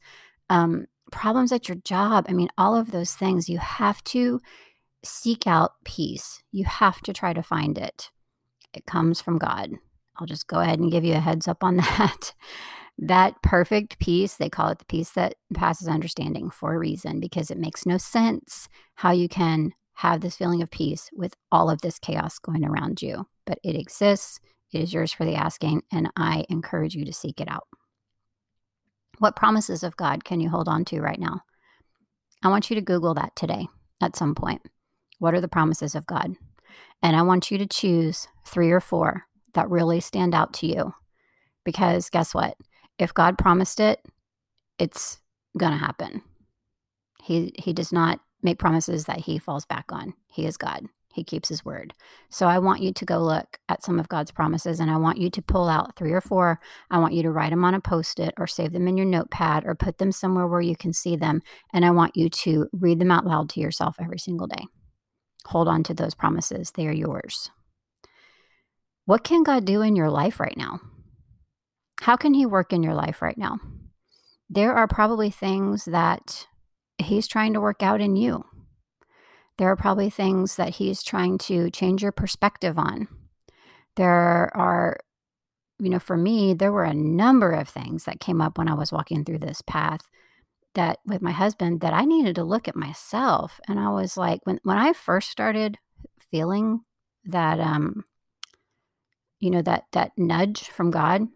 um, 0.49 0.87
problems 1.11 1.51
at 1.51 1.67
your 1.67 1.77
job. 1.77 2.25
I 2.27 2.33
mean, 2.33 2.49
all 2.57 2.75
of 2.75 2.91
those 2.91 3.13
things. 3.13 3.49
You 3.49 3.59
have 3.59 4.03
to 4.05 4.39
seek 5.07 5.47
out 5.47 5.73
peace. 5.83 6.41
You 6.51 6.65
have 6.65 7.01
to 7.01 7.13
try 7.13 7.33
to 7.33 7.43
find 7.43 7.77
it. 7.77 8.09
It 8.73 8.85
comes 8.85 9.21
from 9.21 9.37
God. 9.37 9.71
I'll 10.17 10.27
just 10.27 10.47
go 10.47 10.59
ahead 10.59 10.79
and 10.79 10.91
give 10.91 11.03
you 11.03 11.13
a 11.13 11.19
heads 11.19 11.47
up 11.47 11.63
on 11.63 11.77
that. 11.77 12.33
that 12.97 13.41
perfect 13.43 13.99
peace, 13.99 14.35
they 14.35 14.49
call 14.49 14.69
it 14.69 14.79
the 14.79 14.85
peace 14.85 15.11
that 15.11 15.35
passes 15.53 15.87
understanding 15.87 16.49
for 16.49 16.73
a 16.73 16.79
reason 16.79 17.19
because 17.19 17.51
it 17.51 17.57
makes 17.57 17.85
no 17.85 17.97
sense 17.97 18.67
how 18.95 19.11
you 19.11 19.27
can 19.27 19.71
have 19.93 20.21
this 20.21 20.35
feeling 20.35 20.61
of 20.61 20.71
peace 20.71 21.09
with 21.13 21.35
all 21.51 21.69
of 21.69 21.81
this 21.81 21.99
chaos 21.99 22.39
going 22.39 22.65
around 22.65 23.01
you. 23.01 23.27
But 23.45 23.59
it 23.63 23.75
exists. 23.75 24.39
It 24.71 24.81
is 24.81 24.93
yours 24.93 25.13
for 25.13 25.25
the 25.25 25.35
asking, 25.35 25.83
and 25.91 26.11
I 26.15 26.45
encourage 26.49 26.93
you 26.93 27.05
to 27.05 27.13
seek 27.13 27.39
it 27.39 27.49
out. 27.49 27.67
What 29.19 29.35
promises 29.35 29.83
of 29.83 29.97
God 29.97 30.23
can 30.23 30.39
you 30.39 30.49
hold 30.49 30.67
on 30.67 30.85
to 30.85 30.99
right 30.99 31.19
now? 31.19 31.41
I 32.43 32.49
want 32.49 32.69
you 32.69 32.75
to 32.75 32.81
Google 32.81 33.13
that 33.15 33.35
today 33.35 33.67
at 34.01 34.15
some 34.15 34.35
point. 34.35 34.61
What 35.19 35.33
are 35.33 35.41
the 35.41 35.47
promises 35.47 35.95
of 35.95 36.05
God? 36.05 36.35
And 37.01 37.15
I 37.15 37.21
want 37.21 37.51
you 37.51 37.57
to 37.57 37.67
choose 37.67 38.27
three 38.45 38.71
or 38.71 38.79
four 38.79 39.23
that 39.53 39.69
really 39.69 39.99
stand 39.99 40.33
out 40.33 40.53
to 40.53 40.67
you. 40.67 40.93
Because 41.63 42.09
guess 42.09 42.33
what? 42.33 42.55
If 42.97 43.13
God 43.13 43.37
promised 43.37 43.79
it, 43.79 43.99
it's 44.79 45.19
going 45.57 45.71
to 45.71 45.77
happen. 45.77 46.21
He, 47.21 47.53
he 47.57 47.73
does 47.73 47.91
not 47.91 48.19
make 48.41 48.59
promises 48.59 49.05
that 49.05 49.19
he 49.19 49.37
falls 49.37 49.65
back 49.65 49.85
on. 49.91 50.13
He 50.27 50.45
is 50.45 50.57
God. 50.57 50.85
He 51.13 51.23
keeps 51.23 51.49
his 51.49 51.65
word. 51.65 51.93
So 52.29 52.47
I 52.47 52.59
want 52.59 52.83
you 52.83 52.93
to 52.93 53.05
go 53.05 53.17
look 53.17 53.57
at 53.69 53.83
some 53.83 53.99
of 53.99 54.07
God's 54.07 54.29
promises 54.29 54.79
and 54.79 54.91
I 54.91 54.97
want 54.97 55.17
you 55.17 55.31
to 55.31 55.41
pull 55.41 55.67
out 55.67 55.95
three 55.95 56.11
or 56.11 56.21
four. 56.21 56.59
I 56.91 56.99
want 56.99 57.15
you 57.15 57.23
to 57.23 57.31
write 57.31 57.49
them 57.49 57.65
on 57.65 57.73
a 57.73 57.81
post 57.81 58.19
it 58.19 58.35
or 58.37 58.45
save 58.45 58.71
them 58.71 58.87
in 58.87 58.97
your 58.97 59.07
notepad 59.07 59.65
or 59.65 59.73
put 59.73 59.97
them 59.97 60.11
somewhere 60.11 60.47
where 60.47 60.61
you 60.61 60.75
can 60.75 60.93
see 60.93 61.15
them. 61.15 61.41
And 61.73 61.83
I 61.83 61.89
want 61.89 62.15
you 62.15 62.29
to 62.29 62.67
read 62.71 62.99
them 62.99 63.09
out 63.09 63.25
loud 63.25 63.49
to 63.49 63.59
yourself 63.59 63.95
every 63.99 64.19
single 64.19 64.45
day. 64.45 64.67
Hold 65.47 65.67
on 65.67 65.83
to 65.83 65.93
those 65.93 66.13
promises, 66.13 66.71
they 66.71 66.87
are 66.87 66.93
yours. 66.93 67.49
What 69.05 69.23
can 69.23 69.43
God 69.43 69.65
do 69.65 69.81
in 69.81 69.95
your 69.95 70.09
life 70.09 70.39
right 70.39 70.57
now? 70.57 70.79
How 72.01 72.15
can 72.15 72.33
He 72.33 72.45
work 72.45 72.73
in 72.73 72.83
your 72.83 72.93
life 72.93 73.21
right 73.21 73.37
now? 73.37 73.57
There 74.49 74.73
are 74.73 74.87
probably 74.87 75.29
things 75.29 75.85
that 75.85 76.47
He's 76.97 77.27
trying 77.27 77.53
to 77.53 77.61
work 77.61 77.81
out 77.81 78.01
in 78.01 78.15
you 78.15 78.45
there 79.57 79.69
are 79.69 79.75
probably 79.75 80.09
things 80.09 80.55
that 80.55 80.75
he's 80.75 81.03
trying 81.03 81.37
to 81.39 81.69
change 81.71 82.03
your 82.03 82.11
perspective 82.11 82.77
on. 82.77 83.07
There 83.95 84.55
are, 84.55 84.97
you 85.79 85.89
know, 85.89 85.99
for 85.99 86.15
me, 86.15 86.53
there 86.53 86.71
were 86.71 86.83
a 86.83 86.93
number 86.93 87.51
of 87.51 87.67
things 87.67 88.03
that 88.05 88.19
came 88.19 88.39
up 88.39 88.57
when 88.57 88.67
I 88.67 88.75
was 88.75 88.91
walking 88.91 89.25
through 89.25 89.39
this 89.39 89.61
path 89.63 90.01
that 90.77 90.99
with 91.05 91.21
my 91.21 91.31
husband 91.31 91.81
that 91.81 91.93
I 91.93 92.05
needed 92.05 92.35
to 92.35 92.43
look 92.43 92.67
at 92.67 92.75
myself. 92.75 93.59
And 93.67 93.79
I 93.79 93.89
was 93.89 94.15
like, 94.17 94.41
when 94.45 94.59
when 94.63 94.77
I 94.77 94.93
first 94.93 95.29
started 95.29 95.77
feeling 96.31 96.81
that 97.25 97.59
um, 97.59 98.03
you 99.39 99.51
know, 99.51 99.61
that 99.63 99.85
that 99.91 100.11
nudge 100.17 100.69
from 100.69 100.91
God 100.91 101.27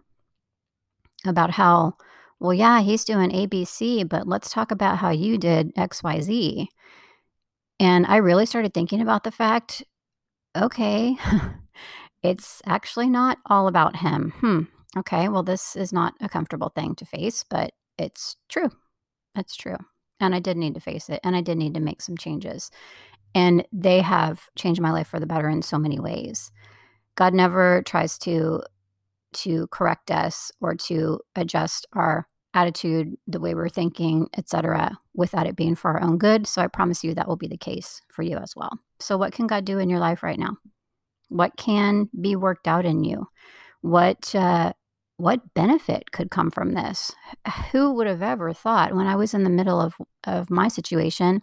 about 1.26 1.52
how, 1.52 1.94
well, 2.40 2.54
yeah, 2.54 2.82
he's 2.82 3.06
doing 3.06 3.30
ABC, 3.30 4.08
but 4.08 4.28
let's 4.28 4.50
talk 4.50 4.72
about 4.72 4.98
how 4.98 5.12
you 5.12 5.38
did 5.38 5.76
XYZ 5.76 6.68
and 7.82 8.06
I 8.06 8.18
really 8.18 8.46
started 8.46 8.76
thinking 8.76 9.02
about 9.02 9.24
the 9.24 9.32
fact 9.32 9.84
okay, 10.56 11.18
it's 12.24 12.62
actually 12.66 13.10
not 13.10 13.40
all 13.48 13.68
about 13.68 13.96
him. 13.96 14.34
Hmm. 14.38 14.62
Okay. 14.98 15.30
Well, 15.30 15.44
this 15.44 15.76
is 15.76 15.92
not 15.92 16.14
a 16.22 16.30
comfortable 16.30 16.70
thing 16.76 16.94
to 16.96 17.06
face, 17.06 17.44
but 17.50 17.72
it's 17.98 18.36
true. 18.50 18.70
It's 19.36 19.56
true. 19.56 19.78
And 20.20 20.36
I 20.36 20.40
did 20.40 20.58
need 20.58 20.76
to 20.76 20.80
face 20.80 21.10
it 21.10 21.20
and 21.24 21.36
I 21.36 21.42
did 21.42 21.58
need 21.58 21.74
to 21.74 21.80
make 21.80 22.02
some 22.02 22.18
changes. 22.18 22.70
And 23.34 23.66
they 23.72 24.02
have 24.02 24.44
changed 24.58 24.82
my 24.82 24.92
life 24.92 25.08
for 25.08 25.20
the 25.20 25.26
better 25.26 25.50
in 25.50 25.62
so 25.62 25.78
many 25.78 26.00
ways. 26.00 26.52
God 27.16 27.34
never 27.34 27.82
tries 27.84 28.18
to 28.20 28.62
to 29.34 29.68
correct 29.68 30.12
us 30.12 30.52
or 30.60 30.76
to 30.76 31.20
adjust 31.36 31.88
our 31.94 32.28
attitude, 32.54 33.16
the 33.28 33.40
way 33.40 33.56
we're 33.56 33.70
thinking, 33.70 34.28
etc., 34.38 34.98
without 35.14 35.48
it 35.48 35.56
being 35.56 35.76
for 35.76 35.92
our 35.92 36.02
own 36.02 36.18
good. 36.18 36.46
So 36.48 36.62
I 36.62 36.68
promise 36.68 37.04
you 37.04 37.14
that 37.14 37.28
will 37.28 37.38
be 37.38 37.48
the 37.48 37.58
case 37.58 38.02
for 38.10 38.24
you 38.24 38.38
as 38.38 38.56
well. 38.56 38.78
So 39.00 39.18
what 39.18 39.34
can 39.34 39.48
God 39.48 39.66
do 39.66 39.80
in 39.80 39.90
your 39.90 40.00
life 40.00 40.22
right 40.22 40.38
now? 40.38 40.58
What 41.30 41.56
can 41.56 42.10
be 42.20 42.36
worked 42.36 42.68
out 42.68 42.86
in 42.86 43.04
you? 43.04 43.28
What 43.82 44.36
uh, 44.36 44.74
what 45.22 45.54
benefit 45.54 46.12
could 46.12 46.32
come 46.32 46.50
from 46.50 46.74
this? 46.74 47.14
Who 47.72 47.94
would 47.94 48.08
have 48.08 48.24
ever 48.24 48.54
thought 48.54 48.96
when 48.96 49.06
I 49.06 49.16
was 49.16 49.36
in 49.36 49.44
the 49.44 49.50
middle 49.50 49.80
of 49.80 49.96
of 50.24 50.50
my 50.50 50.68
situation 50.68 51.42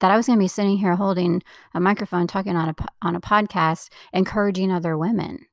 that 0.00 0.10
I 0.10 0.16
was 0.16 0.26
going 0.26 0.38
to 0.38 0.42
be 0.42 0.48
sitting 0.48 0.78
here 0.78 0.96
holding 0.96 1.42
a 1.74 1.80
microphone 1.80 2.26
talking 2.26 2.56
on 2.56 2.70
a 2.70 2.74
on 3.02 3.14
a 3.14 3.20
podcast 3.20 3.90
encouraging 4.14 4.72
other 4.72 4.96
women? 4.96 5.46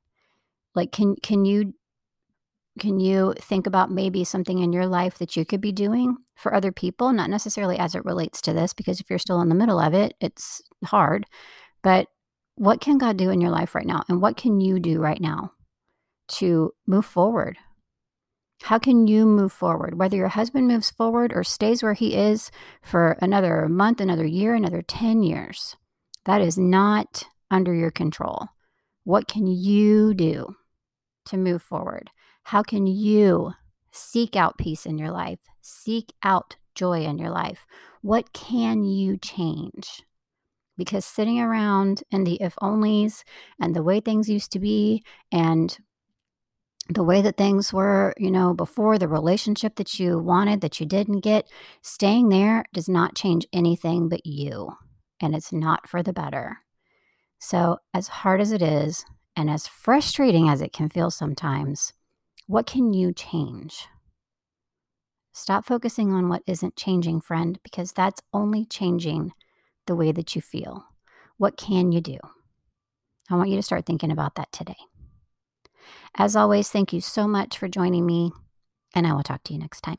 Like 0.75 0.93
can 0.93 1.17
can 1.17 1.43
you 1.43 1.73
can 2.79 3.01
you 3.01 3.33
think 3.37 3.67
about 3.67 3.91
maybe 3.91 4.23
something 4.23 4.59
in 4.59 4.71
your 4.71 4.87
life 4.87 5.17
that 5.17 5.35
you 5.35 5.43
could 5.43 5.59
be 5.59 5.73
doing 5.73 6.15
for 6.37 6.53
other 6.53 6.71
people? 6.71 7.11
Not 7.11 7.29
necessarily 7.29 7.77
as 7.77 7.95
it 7.95 8.05
relates 8.05 8.41
to 8.43 8.53
this, 8.53 8.71
because 8.71 9.01
if 9.01 9.09
you're 9.09 9.19
still 9.19 9.41
in 9.41 9.49
the 9.49 9.55
middle 9.55 9.79
of 9.79 9.93
it, 9.93 10.13
it's 10.21 10.61
hard. 10.85 11.25
But 11.83 12.07
what 12.55 12.79
can 12.79 12.97
God 12.97 13.17
do 13.17 13.29
in 13.29 13.41
your 13.41 13.51
life 13.51 13.75
right 13.75 13.85
now? 13.85 14.03
And 14.07 14.21
what 14.21 14.37
can 14.37 14.61
you 14.61 14.79
do 14.79 15.01
right 15.01 15.19
now 15.19 15.51
to 16.27 16.73
move 16.85 17.05
forward? 17.05 17.57
How 18.63 18.79
can 18.79 19.07
you 19.07 19.25
move 19.25 19.51
forward? 19.51 19.97
Whether 19.99 20.17
your 20.17 20.29
husband 20.29 20.67
moves 20.67 20.89
forward 20.89 21.31
or 21.33 21.43
stays 21.43 21.83
where 21.83 21.93
he 21.93 22.15
is 22.15 22.51
for 22.81 23.17
another 23.21 23.69
month, 23.69 24.01
another 24.01 24.25
year, 24.25 24.55
another 24.55 24.81
10 24.81 25.23
years, 25.23 25.77
that 26.25 26.41
is 26.41 26.57
not 26.57 27.23
under 27.49 27.73
your 27.73 27.91
control. 27.91 28.47
What 29.03 29.27
can 29.27 29.47
you 29.47 30.13
do 30.13 30.55
to 31.25 31.37
move 31.37 31.61
forward? 31.61 32.09
How 32.43 32.63
can 32.63 32.87
you 32.87 33.53
seek 33.91 34.35
out 34.35 34.57
peace 34.57 34.85
in 34.85 34.97
your 34.97 35.11
life? 35.11 35.39
Seek 35.61 36.13
out 36.23 36.57
joy 36.75 37.03
in 37.03 37.17
your 37.17 37.29
life? 37.29 37.65
What 38.01 38.33
can 38.33 38.83
you 38.83 39.17
change? 39.17 40.03
Because 40.77 41.05
sitting 41.05 41.39
around 41.39 42.03
in 42.11 42.23
the 42.23 42.41
if 42.41 42.55
onlys 42.61 43.23
and 43.59 43.75
the 43.75 43.83
way 43.83 43.99
things 43.99 44.29
used 44.29 44.51
to 44.51 44.59
be 44.59 45.03
and 45.31 45.77
the 46.89 47.03
way 47.03 47.21
that 47.21 47.37
things 47.37 47.73
were, 47.73 48.13
you 48.17 48.31
know, 48.31 48.53
before 48.53 48.97
the 48.97 49.07
relationship 49.07 49.75
that 49.75 49.99
you 49.99 50.19
wanted 50.19 50.61
that 50.61 50.79
you 50.79 50.85
didn't 50.85 51.19
get, 51.19 51.49
staying 51.81 52.29
there 52.29 52.65
does 52.73 52.87
not 52.87 53.15
change 53.15 53.45
anything 53.51 54.09
but 54.09 54.25
you. 54.25 54.71
and 55.19 55.33
it's 55.35 55.51
not 55.51 55.89
for 55.89 56.03
the 56.03 56.13
better. 56.13 56.59
So, 57.39 57.79
as 57.93 58.07
hard 58.07 58.39
as 58.39 58.51
it 58.51 58.61
is, 58.61 59.03
and 59.35 59.49
as 59.49 59.67
frustrating 59.67 60.47
as 60.49 60.61
it 60.61 60.73
can 60.73 60.89
feel 60.89 61.11
sometimes, 61.11 61.93
what 62.47 62.65
can 62.67 62.93
you 62.93 63.13
change? 63.13 63.87
Stop 65.33 65.65
focusing 65.65 66.11
on 66.13 66.29
what 66.29 66.41
isn't 66.47 66.75
changing, 66.75 67.21
friend, 67.21 67.59
because 67.63 67.91
that's 67.91 68.21
only 68.33 68.65
changing 68.65 69.31
the 69.85 69.95
way 69.95 70.11
that 70.11 70.35
you 70.35 70.41
feel. 70.41 70.85
What 71.37 71.57
can 71.57 71.91
you 71.91 72.01
do? 72.01 72.17
I 73.29 73.35
want 73.35 73.49
you 73.49 73.55
to 73.55 73.63
start 73.63 73.85
thinking 73.85 74.11
about 74.11 74.35
that 74.35 74.51
today. 74.51 74.77
As 76.15 76.35
always, 76.35 76.69
thank 76.69 76.93
you 76.93 77.01
so 77.01 77.27
much 77.27 77.57
for 77.57 77.67
joining 77.67 78.05
me, 78.05 78.31
and 78.95 79.05
I 79.05 79.13
will 79.13 79.23
talk 79.23 79.43
to 79.43 79.53
you 79.53 79.59
next 79.59 79.81
time. 79.81 79.97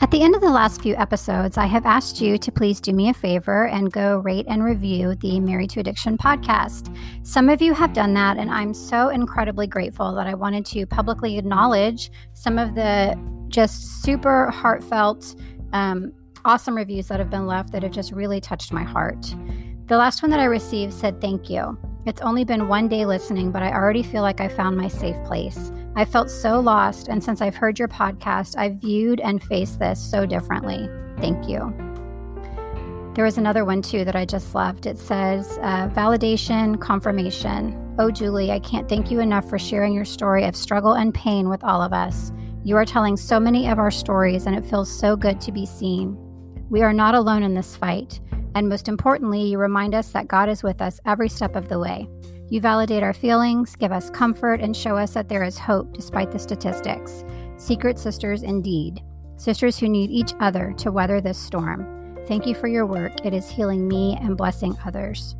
At 0.00 0.12
the 0.12 0.22
end 0.22 0.36
of 0.36 0.40
the 0.40 0.50
last 0.50 0.80
few 0.80 0.94
episodes, 0.94 1.58
I 1.58 1.66
have 1.66 1.84
asked 1.84 2.20
you 2.20 2.38
to 2.38 2.52
please 2.52 2.80
do 2.80 2.92
me 2.92 3.08
a 3.08 3.14
favor 3.14 3.66
and 3.66 3.92
go 3.92 4.18
rate 4.18 4.46
and 4.48 4.62
review 4.62 5.16
the 5.16 5.40
Married 5.40 5.70
to 5.70 5.80
Addiction 5.80 6.16
podcast. 6.16 6.96
Some 7.26 7.48
of 7.48 7.60
you 7.60 7.74
have 7.74 7.94
done 7.94 8.14
that, 8.14 8.36
and 8.36 8.48
I'm 8.48 8.72
so 8.72 9.08
incredibly 9.08 9.66
grateful 9.66 10.14
that 10.14 10.28
I 10.28 10.34
wanted 10.34 10.64
to 10.66 10.86
publicly 10.86 11.36
acknowledge 11.36 12.12
some 12.32 12.58
of 12.58 12.76
the 12.76 13.18
just 13.48 14.02
super 14.02 14.50
heartfelt, 14.52 15.34
um, 15.72 16.12
awesome 16.44 16.76
reviews 16.76 17.08
that 17.08 17.18
have 17.18 17.30
been 17.30 17.46
left 17.46 17.72
that 17.72 17.82
have 17.82 17.92
just 17.92 18.12
really 18.12 18.40
touched 18.40 18.72
my 18.72 18.84
heart. 18.84 19.34
The 19.86 19.96
last 19.96 20.22
one 20.22 20.30
that 20.30 20.40
I 20.40 20.44
received 20.44 20.92
said, 20.92 21.20
Thank 21.20 21.48
you. 21.48 21.78
It's 22.06 22.20
only 22.22 22.44
been 22.44 22.68
one 22.68 22.88
day 22.88 23.04
listening, 23.04 23.50
but 23.50 23.62
I 23.62 23.72
already 23.72 24.02
feel 24.02 24.22
like 24.22 24.40
I 24.40 24.48
found 24.48 24.76
my 24.76 24.88
safe 24.88 25.16
place. 25.24 25.72
I 25.96 26.04
felt 26.04 26.30
so 26.30 26.60
lost, 26.60 27.08
and 27.08 27.22
since 27.22 27.40
I've 27.40 27.56
heard 27.56 27.78
your 27.78 27.88
podcast, 27.88 28.56
I've 28.56 28.74
viewed 28.74 29.20
and 29.20 29.42
faced 29.42 29.78
this 29.78 29.98
so 29.98 30.24
differently. 30.26 30.88
Thank 31.20 31.48
you. 31.48 31.74
There 33.14 33.24
was 33.24 33.38
another 33.38 33.64
one 33.64 33.82
too 33.82 34.04
that 34.04 34.14
I 34.14 34.24
just 34.24 34.54
left. 34.54 34.86
It 34.86 34.98
says, 34.98 35.58
uh, 35.62 35.88
validation, 35.88 36.80
confirmation. 36.80 37.96
Oh, 37.98 38.10
Julie, 38.10 38.52
I 38.52 38.60
can't 38.60 38.88
thank 38.88 39.10
you 39.10 39.20
enough 39.20 39.48
for 39.48 39.58
sharing 39.58 39.92
your 39.92 40.04
story 40.04 40.44
of 40.44 40.54
struggle 40.54 40.92
and 40.92 41.12
pain 41.12 41.48
with 41.48 41.64
all 41.64 41.82
of 41.82 41.92
us. 41.92 42.30
You 42.62 42.76
are 42.76 42.84
telling 42.84 43.16
so 43.16 43.40
many 43.40 43.68
of 43.68 43.78
our 43.78 43.90
stories, 43.90 44.46
and 44.46 44.54
it 44.54 44.64
feels 44.64 44.90
so 44.90 45.16
good 45.16 45.40
to 45.40 45.50
be 45.50 45.66
seen. 45.66 46.16
We 46.70 46.82
are 46.82 46.92
not 46.92 47.14
alone 47.14 47.42
in 47.42 47.54
this 47.54 47.76
fight. 47.76 48.20
And 48.54 48.68
most 48.68 48.88
importantly, 48.88 49.42
you 49.42 49.58
remind 49.58 49.94
us 49.94 50.10
that 50.10 50.28
God 50.28 50.48
is 50.48 50.62
with 50.62 50.82
us 50.82 51.00
every 51.06 51.28
step 51.28 51.56
of 51.56 51.68
the 51.68 51.78
way. 51.78 52.08
You 52.50 52.60
validate 52.60 53.02
our 53.02 53.12
feelings, 53.12 53.76
give 53.76 53.92
us 53.92 54.10
comfort, 54.10 54.60
and 54.60 54.76
show 54.76 54.96
us 54.96 55.12
that 55.14 55.28
there 55.28 55.44
is 55.44 55.58
hope 55.58 55.92
despite 55.92 56.30
the 56.30 56.38
statistics. 56.38 57.24
Secret 57.56 57.98
sisters 57.98 58.42
indeed. 58.42 59.02
Sisters 59.36 59.78
who 59.78 59.88
need 59.88 60.10
each 60.10 60.34
other 60.40 60.74
to 60.78 60.90
weather 60.90 61.20
this 61.20 61.38
storm. 61.38 62.16
Thank 62.26 62.46
you 62.46 62.54
for 62.54 62.68
your 62.68 62.86
work. 62.86 63.24
It 63.24 63.34
is 63.34 63.48
healing 63.48 63.86
me 63.86 64.18
and 64.20 64.36
blessing 64.36 64.76
others. 64.84 65.36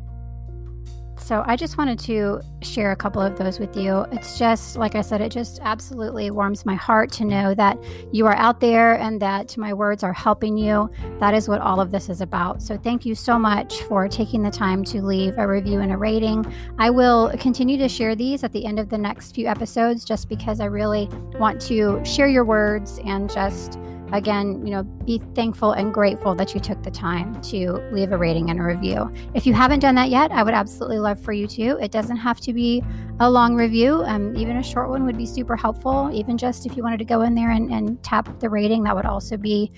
So 1.29 1.43
I 1.45 1.55
just 1.55 1.77
wanted 1.77 1.99
to 1.99 2.41
share 2.63 2.91
a 2.91 2.95
couple 2.95 3.21
of 3.21 3.37
those 3.37 3.59
with 3.59 3.77
you. 3.77 3.99
It's 4.11 4.39
just, 4.39 4.77
like 4.77 4.95
I 4.95 5.01
said, 5.01 5.21
it 5.21 5.31
just 5.31 5.59
absolutely 5.61 6.31
warms 6.31 6.65
my 6.65 6.73
heart 6.73 7.11
to 7.11 7.23
know 7.23 7.53
that 7.53 7.77
you 8.11 8.25
are 8.25 8.33
out 8.33 8.61
there 8.61 8.97
and 8.97 9.21
that 9.21 9.55
my 9.55 9.71
words 9.71 10.03
are 10.03 10.11
helping 10.11 10.57
you. 10.57 10.89
That 11.19 11.35
is 11.35 11.47
what 11.47 11.61
all 11.61 11.79
of 11.79 11.91
this 11.91 12.09
is 12.09 12.21
about. 12.21 12.63
So 12.63 12.77
thank 12.77 13.05
you 13.05 13.13
so 13.13 13.37
much 13.37 13.83
for 13.83 14.07
taking 14.07 14.41
the 14.41 14.49
time 14.49 14.83
to 14.85 15.03
leave 15.03 15.37
a 15.37 15.47
review 15.47 15.81
and 15.81 15.91
a 15.91 15.97
rating. 15.97 16.51
I 16.79 16.89
will 16.89 17.31
continue 17.37 17.77
to 17.77 17.87
share 17.87 18.15
these 18.15 18.43
at 18.43 18.51
the 18.51 18.65
end 18.65 18.79
of 18.79 18.89
the 18.89 18.97
next 18.97 19.35
few 19.35 19.45
episodes 19.45 20.03
just 20.03 20.29
because 20.29 20.59
I 20.59 20.65
really 20.65 21.09
want 21.33 21.61
to 21.67 22.03
share 22.03 22.27
your 22.27 22.43
words 22.43 22.99
and 23.05 23.31
just 23.31 23.77
again, 24.11 24.65
you 24.65 24.71
know, 24.71 24.83
be 24.83 25.21
thankful 25.35 25.71
and 25.71 25.93
grateful 25.93 26.35
that 26.35 26.53
you 26.53 26.59
took 26.59 26.81
the 26.83 26.91
time 26.91 27.39
to 27.43 27.73
leave 27.91 28.11
a 28.11 28.17
rating 28.17 28.49
and 28.49 28.59
a 28.59 28.63
review. 28.63 29.11
If 29.33 29.45
you 29.45 29.53
haven't 29.53 29.79
done 29.79 29.95
that 29.95 30.09
yet, 30.09 30.31
I 30.31 30.43
would 30.43 30.53
absolutely 30.53 30.99
love 30.99 31.21
for 31.21 31.33
you 31.33 31.47
to. 31.47 31.77
It 31.81 31.91
doesn't 31.91 32.17
have 32.17 32.39
to 32.41 32.53
be 32.53 32.83
a 33.19 33.29
long 33.29 33.55
review. 33.55 34.03
Um, 34.03 34.35
even 34.35 34.57
a 34.57 34.63
short 34.63 34.89
one 34.89 35.05
would 35.05 35.17
be 35.17 35.25
super 35.25 35.55
helpful. 35.55 36.09
Even 36.13 36.37
just 36.37 36.65
if 36.65 36.75
you 36.75 36.83
wanted 36.83 36.99
to 36.99 37.05
go 37.05 37.21
in 37.21 37.35
there 37.35 37.51
and, 37.51 37.71
and 37.71 38.01
tap 38.03 38.39
the 38.39 38.49
rating, 38.49 38.83
that 38.83 38.95
would 38.95 39.05
also 39.05 39.37
be 39.37 39.71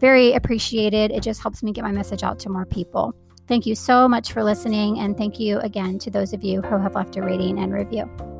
very 0.00 0.32
appreciated. 0.34 1.10
It 1.10 1.22
just 1.22 1.42
helps 1.42 1.62
me 1.62 1.72
get 1.72 1.84
my 1.84 1.92
message 1.92 2.22
out 2.22 2.38
to 2.40 2.48
more 2.48 2.66
people. 2.66 3.14
Thank 3.46 3.66
you 3.66 3.74
so 3.74 4.06
much 4.06 4.32
for 4.32 4.44
listening. 4.44 4.98
And 4.98 5.16
thank 5.16 5.40
you 5.40 5.58
again 5.60 5.98
to 6.00 6.10
those 6.10 6.32
of 6.32 6.44
you 6.44 6.60
who 6.60 6.76
have 6.78 6.94
left 6.94 7.16
a 7.16 7.22
rating 7.22 7.58
and 7.58 7.72
review. 7.72 8.37